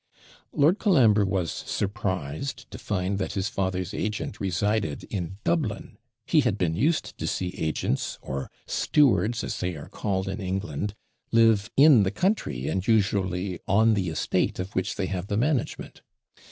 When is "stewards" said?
8.65-9.43